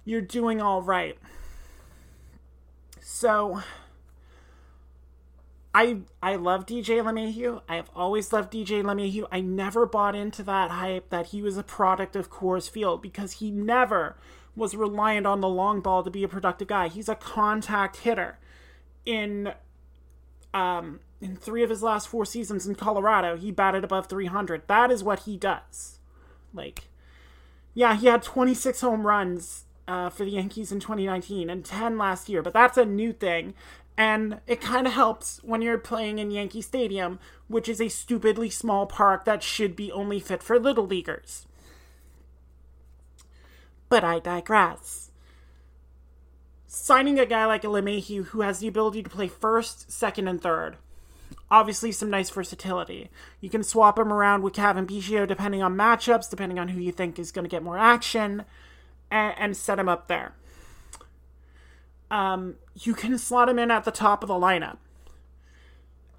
you're 0.05 0.21
doing 0.21 0.61
all 0.61 0.81
right. 0.81 1.17
So 3.01 3.61
I 5.73 5.99
I 6.23 6.35
love 6.35 6.65
DJ 6.65 7.01
LeMahieu. 7.01 7.61
I 7.67 7.75
have 7.75 7.89
always 7.95 8.31
loved 8.31 8.51
DJ 8.51 8.81
LeMahieu. 8.83 9.27
I 9.31 9.41
never 9.41 9.85
bought 9.85 10.15
into 10.15 10.43
that 10.43 10.71
hype 10.71 11.09
that 11.09 11.27
he 11.27 11.41
was 11.41 11.57
a 11.57 11.63
product 11.63 12.15
of 12.15 12.29
Coors 12.31 12.69
Field 12.69 13.01
because 13.01 13.33
he 13.33 13.51
never 13.51 14.17
was 14.55 14.75
reliant 14.75 15.27
on 15.27 15.41
the 15.41 15.47
long 15.47 15.81
ball 15.81 16.03
to 16.03 16.09
be 16.09 16.23
a 16.23 16.27
productive 16.27 16.67
guy. 16.67 16.87
He's 16.87 17.07
a 17.09 17.15
contact 17.15 17.97
hitter. 17.97 18.39
In 19.05 19.53
um 20.57 20.99
in 21.19 21.35
3 21.35 21.63
of 21.63 21.71
his 21.71 21.81
last 21.81 22.07
4 22.07 22.25
seasons 22.25 22.67
in 22.67 22.75
Colorado, 22.75 23.37
he 23.37 23.51
batted 23.51 23.83
above 23.83 24.07
300. 24.07 24.67
That 24.67 24.91
is 24.91 25.03
what 25.03 25.21
he 25.21 25.35
does. 25.35 25.99
Like 26.53 26.89
yeah, 27.73 27.95
he 27.95 28.07
had 28.07 28.23
26 28.23 28.81
home 28.81 29.05
runs 29.05 29.65
uh, 29.87 30.09
for 30.09 30.25
the 30.25 30.31
Yankees 30.31 30.71
in 30.71 30.79
2019 30.79 31.47
and 31.47 31.63
10 31.63 31.95
last 31.95 32.27
year, 32.27 32.41
but 32.41 32.53
that's 32.53 32.75
a 32.75 32.85
new 32.85 33.13
thing. 33.13 33.53
And 33.95 34.41
it 34.47 34.61
kind 34.61 34.87
of 34.87 34.93
helps 34.93 35.39
when 35.43 35.61
you're 35.61 35.77
playing 35.77 36.17
in 36.17 36.31
Yankee 36.31 36.63
Stadium, 36.63 37.19
which 37.47 37.69
is 37.69 37.79
a 37.79 37.89
stupidly 37.89 38.49
small 38.49 38.87
park 38.87 39.25
that 39.25 39.43
should 39.43 39.75
be 39.75 39.91
only 39.91 40.19
fit 40.19 40.41
for 40.41 40.59
little 40.59 40.87
leaguers. 40.87 41.45
But 43.89 44.03
I 44.03 44.17
digress. 44.19 45.06
Signing 46.67 47.17
a 47.17 47.25
guy 47.25 47.45
like 47.45 47.63
LeMahieu 47.63 48.25
who 48.25 48.41
has 48.41 48.59
the 48.59 48.67
ability 48.67 49.01
to 49.01 49.09
play 49.09 49.27
first, 49.27 49.91
second, 49.91 50.27
and 50.27 50.41
third. 50.41 50.75
Obviously, 51.49 51.93
some 51.93 52.09
nice 52.09 52.29
versatility. 52.29 53.09
You 53.39 53.49
can 53.49 53.63
swap 53.63 53.97
him 53.97 54.11
around 54.11 54.43
with 54.43 54.53
Cavan 54.53 54.85
Biggio 54.85 55.25
depending 55.25 55.63
on 55.63 55.75
matchups, 55.75 56.29
depending 56.29 56.59
on 56.59 56.67
who 56.69 56.79
you 56.79 56.91
think 56.91 57.17
is 57.17 57.31
going 57.31 57.45
to 57.45 57.49
get 57.49 57.63
more 57.63 57.77
action, 57.77 58.43
and, 59.09 59.33
and 59.37 59.57
set 59.57 59.79
him 59.79 59.87
up 59.87 60.09
there. 60.09 60.33
Um, 62.11 62.55
you 62.75 62.93
can 62.93 63.17
slot 63.17 63.49
him 63.49 63.59
in 63.59 63.71
at 63.71 63.85
the 63.85 63.91
top 63.91 64.23
of 64.23 64.27
the 64.27 64.33
lineup 64.33 64.77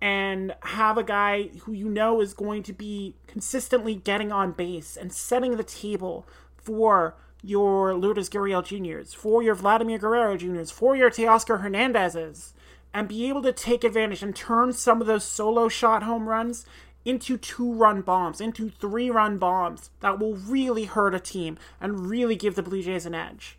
and 0.01 0.55
have 0.61 0.97
a 0.97 1.03
guy 1.03 1.49
who 1.61 1.73
you 1.73 1.89
know 1.89 2.21
is 2.21 2.33
going 2.33 2.63
to 2.63 2.73
be 2.73 3.17
consistently 3.27 3.95
getting 3.95 4.31
on 4.31 4.53
base 4.53 4.97
and 4.97 5.13
setting 5.13 5.57
the 5.57 5.65
table 5.65 6.27
for 6.57 7.17
your 7.43 7.95
Lourdes 7.95 8.29
Gurriel 8.29 8.65
Juniors, 8.65 9.15
for 9.15 9.43
your 9.43 9.55
Vladimir 9.55 9.99
Guerrero 9.99 10.37
Juniors, 10.37 10.71
for 10.71 10.97
your 10.97 11.11
Teoscar 11.11 11.63
Hernandezes, 11.63 12.53
and 12.93 13.09
be 13.09 13.29
able 13.29 13.43
to 13.43 13.53
take 13.53 13.85
advantage 13.85 14.23
and 14.23 14.35
turn 14.35 14.73
some 14.73 15.01
of 15.01 15.07
those 15.07 15.25
solo 15.25 15.69
shot 15.69 16.03
home 16.03 16.29
runs 16.29 16.67
into 17.05 17.37
two 17.37 17.73
run 17.73 18.03
bombs, 18.03 18.41
into 18.41 18.69
three 18.69 19.09
run 19.09 19.39
bombs 19.39 19.91
that 20.01 20.19
will 20.19 20.35
really 20.35 20.85
hurt 20.85 21.15
a 21.15 21.21
team 21.21 21.57
and 21.81 22.11
really 22.11 22.37
give 22.37 22.55
the 22.55 22.63
Blue 22.63 22.83
Jays 22.83 23.07
an 23.07 23.15
edge. 23.15 23.57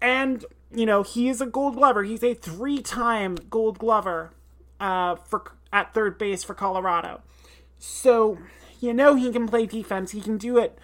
And, 0.00 0.44
you 0.74 0.84
know, 0.84 1.02
he 1.02 1.28
is 1.28 1.40
a 1.40 1.46
gold 1.46 1.76
glover. 1.76 2.02
He's 2.02 2.22
a 2.22 2.34
three 2.34 2.82
time 2.82 3.36
gold 3.48 3.78
glover 3.78 4.32
uh, 4.80 5.16
for 5.16 5.52
at 5.72 5.94
third 5.94 6.18
base 6.18 6.44
for 6.44 6.54
Colorado. 6.54 7.22
So, 7.78 8.38
you 8.80 8.92
know, 8.92 9.14
he 9.14 9.32
can 9.32 9.48
play 9.48 9.66
defense. 9.66 10.10
He 10.10 10.20
can 10.20 10.36
do 10.36 10.58
it 10.58 10.78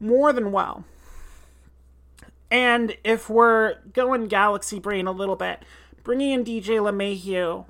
more 0.00 0.32
than 0.32 0.50
well. 0.50 0.84
And 2.54 2.96
if 3.02 3.28
we're 3.28 3.80
going 3.92 4.28
galaxy 4.28 4.78
brain 4.78 5.08
a 5.08 5.10
little 5.10 5.34
bit, 5.34 5.64
bringing 6.04 6.30
in 6.30 6.44
DJ 6.44 6.78
LeMahieu 6.78 7.64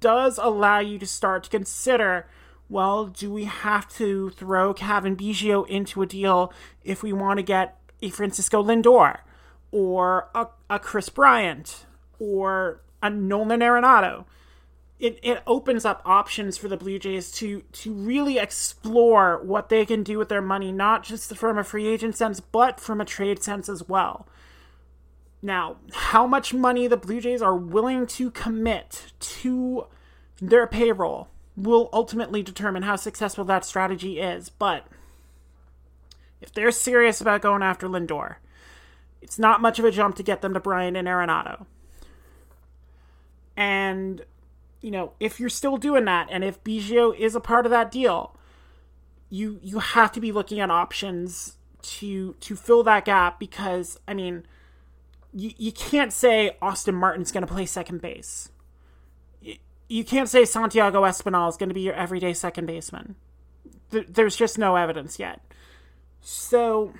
does 0.00 0.36
allow 0.36 0.80
you 0.80 0.98
to 0.98 1.06
start 1.06 1.44
to 1.44 1.50
consider 1.50 2.26
well, 2.68 3.06
do 3.06 3.32
we 3.32 3.44
have 3.44 3.88
to 3.94 4.30
throw 4.30 4.74
Cavan 4.74 5.16
Biggio 5.16 5.64
into 5.68 6.02
a 6.02 6.06
deal 6.06 6.52
if 6.82 7.04
we 7.04 7.12
want 7.12 7.38
to 7.38 7.44
get 7.44 7.78
a 8.02 8.10
Francisco 8.10 8.64
Lindor 8.64 9.18
or 9.70 10.28
a, 10.34 10.48
a 10.68 10.80
Kris 10.80 11.08
Bryant 11.08 11.86
or 12.18 12.80
a 13.00 13.10
Nolan 13.10 13.60
Arenado? 13.60 14.24
It, 15.00 15.18
it 15.22 15.42
opens 15.46 15.84
up 15.84 16.02
options 16.04 16.58
for 16.58 16.68
the 16.68 16.76
Blue 16.76 16.98
Jays 16.98 17.32
to 17.32 17.62
to 17.72 17.92
really 17.92 18.38
explore 18.38 19.42
what 19.42 19.70
they 19.70 19.86
can 19.86 20.02
do 20.02 20.18
with 20.18 20.28
their 20.28 20.42
money, 20.42 20.70
not 20.70 21.02
just 21.02 21.34
from 21.36 21.58
a 21.58 21.64
free 21.64 21.86
agent 21.86 22.16
sense, 22.16 22.38
but 22.38 22.78
from 22.78 23.00
a 23.00 23.06
trade 23.06 23.42
sense 23.42 23.68
as 23.68 23.88
well. 23.88 24.28
Now, 25.42 25.76
how 25.92 26.26
much 26.26 26.52
money 26.52 26.86
the 26.86 26.98
Blue 26.98 27.20
Jays 27.20 27.40
are 27.40 27.56
willing 27.56 28.06
to 28.08 28.30
commit 28.30 29.12
to 29.20 29.86
their 30.40 30.66
payroll 30.66 31.28
will 31.56 31.88
ultimately 31.92 32.42
determine 32.42 32.82
how 32.82 32.96
successful 32.96 33.44
that 33.44 33.64
strategy 33.64 34.20
is. 34.20 34.50
But 34.50 34.86
if 36.42 36.52
they're 36.52 36.70
serious 36.70 37.20
about 37.20 37.42
going 37.42 37.62
after 37.62 37.88
Lindor, 37.88 38.36
it's 39.22 39.38
not 39.38 39.62
much 39.62 39.78
of 39.78 39.84
a 39.84 39.90
jump 39.90 40.16
to 40.16 40.22
get 40.22 40.42
them 40.42 40.54
to 40.54 40.60
Bryant 40.60 40.96
and 40.96 41.08
Arenado. 41.08 41.66
And 43.56 44.24
you 44.80 44.90
know, 44.90 45.12
if 45.20 45.38
you're 45.38 45.48
still 45.48 45.76
doing 45.76 46.04
that, 46.06 46.28
and 46.30 46.42
if 46.42 46.62
Biggio 46.64 47.16
is 47.16 47.34
a 47.34 47.40
part 47.40 47.66
of 47.66 47.70
that 47.70 47.90
deal, 47.90 48.36
you 49.28 49.60
you 49.62 49.78
have 49.78 50.12
to 50.12 50.20
be 50.20 50.32
looking 50.32 50.60
at 50.60 50.70
options 50.70 51.56
to 51.82 52.34
to 52.40 52.56
fill 52.56 52.82
that 52.84 53.04
gap 53.04 53.38
because 53.38 53.98
I 54.08 54.14
mean, 54.14 54.44
you 55.32 55.52
you 55.56 55.72
can't 55.72 56.12
say 56.12 56.56
Austin 56.62 56.94
Martin's 56.94 57.30
going 57.30 57.46
to 57.46 57.52
play 57.52 57.66
second 57.66 58.00
base. 58.00 58.50
You, 59.40 59.56
you 59.88 60.04
can't 60.04 60.28
say 60.28 60.44
Santiago 60.44 61.02
Espinal 61.02 61.48
is 61.48 61.56
going 61.56 61.68
to 61.68 61.74
be 61.74 61.82
your 61.82 61.94
everyday 61.94 62.32
second 62.32 62.66
baseman. 62.66 63.16
there's 63.90 64.36
just 64.36 64.58
no 64.58 64.76
evidence 64.76 65.18
yet. 65.18 65.40
So, 66.22 66.92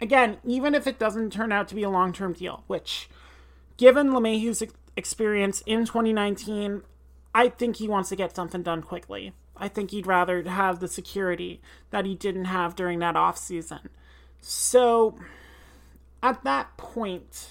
again, 0.00 0.38
even 0.44 0.74
if 0.74 0.86
it 0.86 0.98
doesn't 0.98 1.32
turn 1.32 1.52
out 1.52 1.68
to 1.68 1.74
be 1.74 1.82
a 1.82 1.90
long 1.90 2.12
term 2.12 2.32
deal, 2.32 2.64
which, 2.66 3.08
given 3.76 4.08
LeMahieu's 4.08 4.62
experience 4.98 5.62
in 5.64 5.86
2019, 5.86 6.82
I 7.34 7.48
think 7.48 7.76
he 7.76 7.88
wants 7.88 8.08
to 8.08 8.16
get 8.16 8.34
something 8.34 8.62
done 8.62 8.82
quickly. 8.82 9.32
I 9.56 9.68
think 9.68 9.92
he'd 9.92 10.06
rather 10.06 10.42
have 10.42 10.80
the 10.80 10.88
security 10.88 11.60
that 11.90 12.04
he 12.04 12.14
didn't 12.14 12.46
have 12.46 12.74
during 12.74 12.98
that 12.98 13.16
off 13.16 13.38
season. 13.38 13.88
So 14.40 15.16
at 16.22 16.42
that 16.44 16.76
point, 16.76 17.50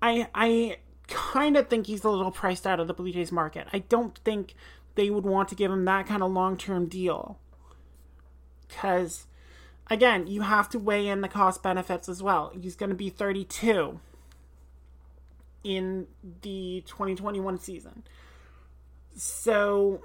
I 0.00 0.28
I 0.34 0.76
kind 1.08 1.56
of 1.56 1.68
think 1.68 1.86
he's 1.86 2.04
a 2.04 2.10
little 2.10 2.30
priced 2.30 2.66
out 2.66 2.80
of 2.80 2.86
the 2.86 2.94
Blue 2.94 3.12
Jays 3.12 3.32
market. 3.32 3.66
I 3.72 3.80
don't 3.80 4.16
think 4.18 4.54
they 4.94 5.10
would 5.10 5.24
want 5.24 5.48
to 5.48 5.54
give 5.54 5.70
him 5.70 5.84
that 5.84 6.06
kind 6.06 6.22
of 6.22 6.30
long 6.30 6.56
term 6.56 6.86
deal. 6.86 7.38
Because, 8.68 9.26
again, 9.88 10.28
you 10.28 10.42
have 10.42 10.68
to 10.70 10.78
weigh 10.78 11.08
in 11.08 11.22
the 11.22 11.28
cost 11.28 11.60
benefits 11.60 12.08
as 12.08 12.22
well. 12.22 12.52
He's 12.60 12.76
going 12.76 12.90
to 12.90 12.96
be 12.96 13.10
32 13.10 13.98
in 15.62 16.06
the 16.42 16.82
2021 16.86 17.58
season. 17.58 18.02
So 19.16 20.00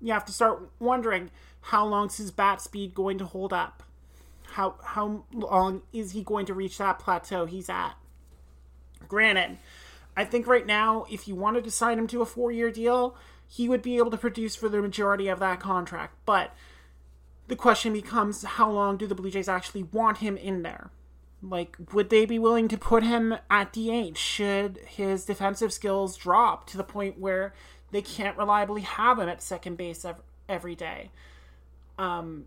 you 0.00 0.12
have 0.12 0.24
to 0.26 0.32
start 0.32 0.70
wondering 0.78 1.30
how 1.60 1.84
long 1.86 2.06
is 2.06 2.16
his 2.16 2.30
bat 2.30 2.60
speed 2.60 2.94
going 2.94 3.18
to 3.18 3.24
hold 3.24 3.52
up? 3.52 3.82
How 4.52 4.76
how 4.82 5.24
long 5.32 5.82
is 5.92 6.12
he 6.12 6.22
going 6.22 6.46
to 6.46 6.54
reach 6.54 6.78
that 6.78 6.98
plateau 6.98 7.46
he's 7.46 7.68
at? 7.68 7.94
Granted, 9.06 9.58
I 10.16 10.24
think 10.24 10.46
right 10.46 10.66
now 10.66 11.06
if 11.10 11.28
you 11.28 11.34
wanted 11.34 11.64
to 11.64 11.70
sign 11.70 11.98
him 11.98 12.06
to 12.08 12.22
a 12.22 12.26
4-year 12.26 12.70
deal, 12.70 13.16
he 13.46 13.68
would 13.68 13.82
be 13.82 13.98
able 13.98 14.10
to 14.10 14.16
produce 14.16 14.56
for 14.56 14.68
the 14.68 14.80
majority 14.80 15.28
of 15.28 15.38
that 15.40 15.60
contract. 15.60 16.14
But 16.24 16.54
the 17.46 17.56
question 17.56 17.92
becomes 17.92 18.42
how 18.42 18.70
long 18.70 18.96
do 18.96 19.06
the 19.06 19.14
Blue 19.14 19.30
Jays 19.30 19.48
actually 19.48 19.82
want 19.82 20.18
him 20.18 20.36
in 20.36 20.62
there? 20.62 20.90
Like, 21.42 21.76
would 21.92 22.10
they 22.10 22.26
be 22.26 22.38
willing 22.38 22.66
to 22.68 22.76
put 22.76 23.04
him 23.04 23.36
at 23.48 23.72
DH 23.72 24.18
should 24.18 24.78
his 24.86 25.24
defensive 25.24 25.72
skills 25.72 26.16
drop 26.16 26.66
to 26.70 26.76
the 26.76 26.84
point 26.84 27.18
where 27.18 27.54
they 27.92 28.02
can't 28.02 28.36
reliably 28.36 28.82
have 28.82 29.18
him 29.18 29.28
at 29.28 29.40
second 29.40 29.76
base 29.76 30.04
every 30.48 30.74
day? 30.74 31.10
Um, 31.96 32.46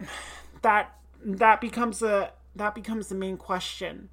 that 0.62 0.96
that 1.22 1.60
becomes 1.60 2.02
a 2.02 2.32
that 2.56 2.74
becomes 2.74 3.08
the 3.08 3.14
main 3.14 3.36
question 3.36 4.08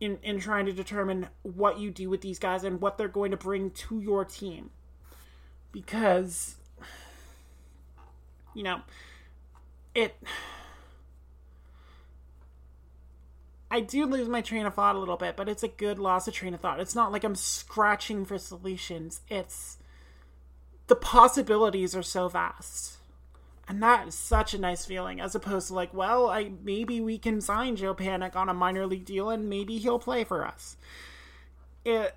in 0.00 0.18
in 0.22 0.38
trying 0.38 0.66
to 0.66 0.72
determine 0.72 1.28
what 1.42 1.78
you 1.78 1.90
do 1.90 2.08
with 2.08 2.20
these 2.20 2.38
guys 2.38 2.64
and 2.64 2.80
what 2.80 2.98
they're 2.98 3.08
going 3.08 3.30
to 3.30 3.36
bring 3.36 3.70
to 3.70 4.00
your 4.00 4.24
team 4.24 4.70
because 5.72 6.56
you 8.54 8.62
know 8.62 8.80
it 9.94 10.14
I 13.76 13.80
do 13.80 14.06
lose 14.06 14.26
my 14.26 14.40
train 14.40 14.64
of 14.64 14.72
thought 14.72 14.96
a 14.96 14.98
little 14.98 15.18
bit, 15.18 15.36
but 15.36 15.50
it's 15.50 15.62
a 15.62 15.68
good 15.68 15.98
loss 15.98 16.26
of 16.26 16.32
train 16.32 16.54
of 16.54 16.60
thought. 16.60 16.80
It's 16.80 16.94
not 16.94 17.12
like 17.12 17.24
I'm 17.24 17.34
scratching 17.34 18.24
for 18.24 18.38
solutions. 18.38 19.20
It's 19.28 19.76
the 20.86 20.96
possibilities 20.96 21.94
are 21.94 22.02
so 22.02 22.26
vast. 22.30 22.96
And 23.68 23.82
that 23.82 24.08
is 24.08 24.14
such 24.14 24.54
a 24.54 24.58
nice 24.58 24.86
feeling, 24.86 25.20
as 25.20 25.34
opposed 25.34 25.68
to 25.68 25.74
like, 25.74 25.92
well, 25.92 26.30
I 26.30 26.52
maybe 26.64 27.02
we 27.02 27.18
can 27.18 27.42
sign 27.42 27.76
Joe 27.76 27.94
Panik 27.94 28.34
on 28.34 28.48
a 28.48 28.54
minor 28.54 28.86
league 28.86 29.04
deal 29.04 29.28
and 29.28 29.50
maybe 29.50 29.76
he'll 29.76 29.98
play 29.98 30.24
for 30.24 30.46
us. 30.46 30.78
It 31.84 32.14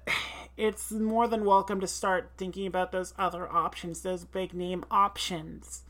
it's 0.56 0.92
more 0.92 1.28
than 1.28 1.44
welcome 1.44 1.82
to 1.82 1.88
start 1.88 2.32
thinking 2.38 2.68
about 2.68 2.94
those 2.94 3.14
other 3.18 3.52
options, 3.52 4.02
those 4.02 4.24
big 4.24 4.54
name 4.54 4.86
options 4.90 5.84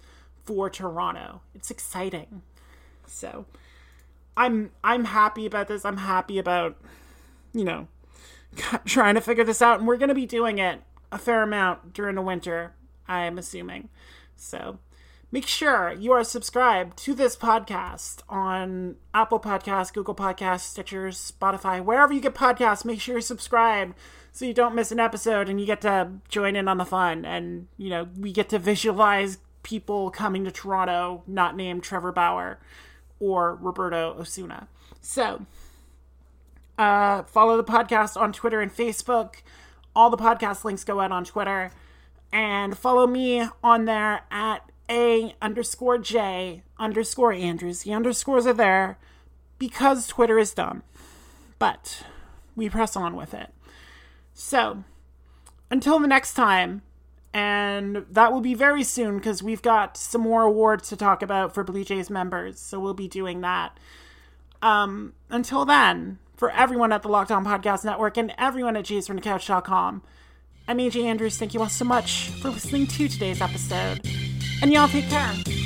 for 0.45 0.67
Toronto. 0.67 1.41
It's 1.53 1.69
exciting. 1.69 2.41
So 3.05 3.45
I'm 4.39 4.71
I'm 4.85 5.03
happy 5.03 5.45
about 5.45 5.67
this. 5.67 5.83
I'm 5.83 5.97
happy 5.97 6.39
about 6.39 6.77
you 7.53 7.65
know 7.65 7.87
trying 8.85 9.15
to 9.15 9.21
figure 9.21 9.43
this 9.43 9.61
out 9.61 9.79
and 9.79 9.87
we're 9.87 9.97
going 9.97 10.09
to 10.09 10.15
be 10.15 10.25
doing 10.25 10.57
it 10.57 10.81
a 11.11 11.17
fair 11.17 11.43
amount 11.43 11.93
during 11.93 12.15
the 12.15 12.21
winter, 12.21 12.73
I'm 13.07 13.37
assuming. 13.37 13.89
So, 14.37 14.79
make 15.29 15.45
sure 15.45 15.91
you 15.91 16.13
are 16.13 16.23
subscribed 16.23 16.97
to 16.99 17.13
this 17.13 17.35
podcast 17.35 18.21
on 18.29 18.95
Apple 19.13 19.41
Podcasts, 19.41 19.93
Google 19.93 20.15
Podcasts, 20.15 20.61
Stitcher, 20.61 21.09
Spotify, 21.09 21.83
wherever 21.83 22.13
you 22.13 22.21
get 22.21 22.33
podcasts. 22.33 22.85
Make 22.85 23.01
sure 23.01 23.15
you're 23.15 23.21
subscribed 23.21 23.93
so 24.31 24.45
you 24.45 24.53
don't 24.53 24.75
miss 24.75 24.91
an 24.91 25.01
episode 25.01 25.49
and 25.49 25.59
you 25.59 25.65
get 25.65 25.81
to 25.81 26.11
join 26.29 26.55
in 26.55 26.69
on 26.69 26.77
the 26.77 26.85
fun. 26.85 27.25
And, 27.25 27.67
you 27.77 27.89
know, 27.89 28.07
we 28.17 28.31
get 28.31 28.47
to 28.49 28.59
visualize 28.59 29.39
people 29.63 30.11
coming 30.11 30.45
to 30.45 30.51
Toronto, 30.51 31.23
not 31.27 31.57
named 31.57 31.83
Trevor 31.83 32.13
Bauer 32.13 32.59
or 33.19 33.55
Roberto 33.55 34.15
Osuna. 34.19 34.67
So, 35.01 35.45
uh, 36.77 37.23
follow 37.23 37.57
the 37.57 37.63
podcast 37.63 38.19
on 38.19 38.31
Twitter 38.31 38.61
and 38.61 38.73
Facebook. 38.73 39.35
All 39.95 40.09
the 40.09 40.17
podcast 40.17 40.63
links 40.63 40.83
go 40.83 40.99
out 40.99 41.11
on 41.11 41.25
Twitter. 41.25 41.71
And 42.31 42.77
follow 42.77 43.07
me 43.07 43.47
on 43.63 43.85
there 43.85 44.21
at 44.31 44.69
A 44.89 45.35
underscore 45.41 45.97
J 45.97 46.63
underscore 46.77 47.33
Andrews. 47.33 47.83
The 47.83 47.93
underscores 47.93 48.45
are 48.45 48.53
there 48.53 48.97
because 49.57 50.07
Twitter 50.07 50.37
is 50.39 50.53
dumb. 50.53 50.83
But 51.57 52.03
we 52.55 52.69
press 52.69 52.95
on 52.95 53.15
with 53.15 53.33
it. 53.33 53.49
So, 54.33 54.83
until 55.69 55.99
the 55.99 56.07
next 56.07 56.33
time, 56.33 56.83
and 57.33 58.05
that 58.09 58.31
will 58.31 58.41
be 58.41 58.53
very 58.53 58.83
soon 58.83 59.17
because 59.17 59.43
we've 59.43 59.61
got 59.61 59.97
some 59.97 60.21
more 60.21 60.43
awards 60.43 60.89
to 60.89 60.95
talk 60.95 61.21
about 61.21 61.53
for 61.53 61.63
Blue 61.63 61.83
Jays 61.83 62.09
members. 62.09 62.59
So 62.59 62.79
we'll 62.79 62.93
be 62.93 63.07
doing 63.07 63.41
that. 63.41 63.77
Um, 64.61 65.13
until 65.29 65.65
then, 65.65 66.19
for 66.35 66.51
everyone 66.51 66.91
at 66.91 67.01
the 67.01 67.09
Locked 67.09 67.31
On 67.31 67.45
Podcast 67.45 67.85
Network 67.85 68.17
and 68.17 68.33
everyone 68.37 68.75
at 68.75 68.85
jaysfromthecouch.com, 68.85 70.01
I'm 70.67 70.77
AJ 70.77 71.03
Andrews. 71.03 71.37
Thank 71.37 71.53
you 71.53 71.61
all 71.61 71.69
so 71.69 71.85
much 71.85 72.29
for 72.41 72.49
listening 72.49 72.87
to 72.87 73.07
today's 73.07 73.41
episode. 73.41 74.01
And 74.61 74.71
y'all 74.73 74.87
take 74.87 75.09
care. 75.09 75.58